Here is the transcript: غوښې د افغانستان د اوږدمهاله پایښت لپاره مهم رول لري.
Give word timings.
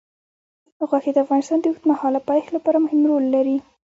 غوښې 0.87 1.11
د 1.13 1.17
افغانستان 1.25 1.57
د 1.61 1.65
اوږدمهاله 1.69 2.19
پایښت 2.29 2.49
لپاره 2.53 2.77
مهم 2.85 3.01
رول 3.09 3.25
لري. 3.35 3.57